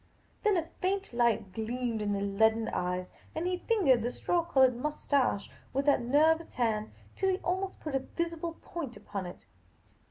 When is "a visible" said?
7.93-8.57